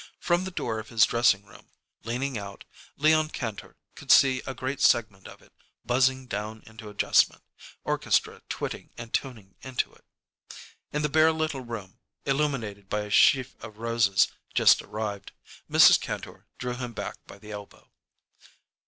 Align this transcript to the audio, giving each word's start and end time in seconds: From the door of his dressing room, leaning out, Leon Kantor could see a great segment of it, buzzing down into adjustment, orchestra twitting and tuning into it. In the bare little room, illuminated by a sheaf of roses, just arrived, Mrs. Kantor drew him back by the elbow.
From 0.19 0.45
the 0.45 0.49
door 0.49 0.79
of 0.79 0.89
his 0.89 1.05
dressing 1.05 1.45
room, 1.45 1.67
leaning 2.03 2.35
out, 2.35 2.65
Leon 2.97 3.29
Kantor 3.29 3.75
could 3.93 4.11
see 4.11 4.41
a 4.47 4.55
great 4.55 4.81
segment 4.81 5.27
of 5.27 5.43
it, 5.43 5.53
buzzing 5.85 6.25
down 6.25 6.63
into 6.65 6.89
adjustment, 6.89 7.43
orchestra 7.83 8.41
twitting 8.49 8.89
and 8.97 9.13
tuning 9.13 9.53
into 9.61 9.93
it. 9.93 10.03
In 10.91 11.03
the 11.03 11.07
bare 11.07 11.31
little 11.31 11.61
room, 11.61 11.99
illuminated 12.25 12.89
by 12.89 13.01
a 13.01 13.11
sheaf 13.11 13.55
of 13.63 13.77
roses, 13.77 14.27
just 14.55 14.81
arrived, 14.81 15.33
Mrs. 15.69 16.01
Kantor 16.01 16.47
drew 16.57 16.73
him 16.73 16.93
back 16.93 17.17
by 17.27 17.37
the 17.37 17.51
elbow. 17.51 17.87